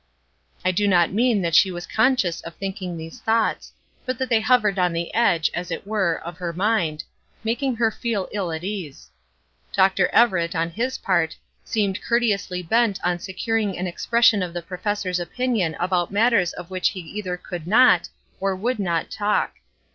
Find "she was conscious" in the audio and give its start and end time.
1.53-2.41